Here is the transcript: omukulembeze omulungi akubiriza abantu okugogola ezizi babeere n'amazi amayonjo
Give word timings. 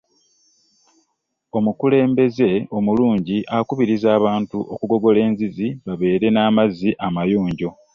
omukulembeze 1.57 2.49
omulungi 2.77 3.37
akubiriza 3.57 4.07
abantu 4.17 4.57
okugogola 4.73 5.19
ezizi 5.29 5.67
babeere 5.85 6.27
n'amazi 6.31 6.89
amayonjo 7.07 7.69